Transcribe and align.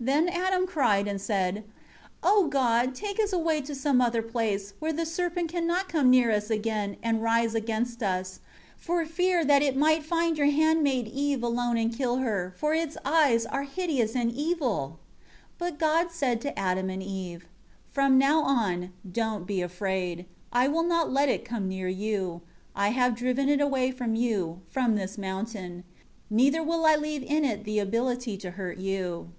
1 0.00 0.04
Then 0.06 0.28
Adam 0.28 0.64
cried 0.64 1.08
and 1.08 1.20
said, 1.20 1.64
"O 2.22 2.46
God, 2.46 2.94
take 2.94 3.18
us 3.18 3.32
away 3.32 3.60
to 3.62 3.74
some 3.74 4.00
other 4.00 4.22
place, 4.22 4.72
where 4.78 4.92
the 4.92 5.04
serpent 5.04 5.50
can 5.50 5.66
not 5.66 5.88
come 5.88 6.08
near 6.08 6.30
us 6.30 6.50
again, 6.50 6.96
and 7.02 7.20
rise 7.20 7.52
against 7.52 8.00
us. 8.00 8.38
For 8.76 9.04
fear 9.04 9.44
that 9.44 9.60
it 9.60 9.76
might 9.76 10.04
find 10.04 10.38
Your 10.38 10.52
handmaid 10.52 11.08
Eve 11.08 11.42
alone 11.42 11.76
and 11.76 11.92
kill 11.92 12.18
her; 12.18 12.54
for 12.56 12.74
its 12.74 12.96
eyes 13.04 13.44
are 13.44 13.64
hideous 13.64 14.14
and 14.14 14.30
evil." 14.30 15.00
2 15.58 15.58
But 15.58 15.78
God 15.80 16.12
said 16.12 16.40
to 16.42 16.56
Adam 16.56 16.88
and 16.90 17.02
Eve, 17.02 17.46
"From 17.90 18.16
now 18.18 18.42
on, 18.42 18.92
don't 19.10 19.48
be 19.48 19.60
afraid, 19.60 20.26
I 20.52 20.68
will 20.68 20.84
not 20.84 21.10
let 21.12 21.28
it 21.28 21.44
come 21.44 21.66
near 21.66 21.88
you; 21.88 22.40
I 22.72 22.90
have 22.90 23.16
driven 23.16 23.48
it 23.48 23.60
away 23.60 23.90
from 23.90 24.14
you, 24.14 24.60
from 24.70 24.94
this 24.94 25.18
mountain; 25.18 25.82
neither 26.30 26.62
will 26.62 26.86
I 26.86 26.94
leave 26.94 27.24
in 27.24 27.44
it 27.44 27.64
the 27.64 27.80
ability 27.80 28.36
to 28.36 28.52
hurt 28.52 28.78
you." 28.78 29.30